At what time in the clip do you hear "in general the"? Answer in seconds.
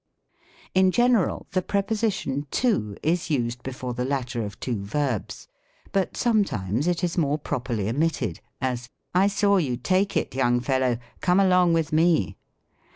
0.73-1.61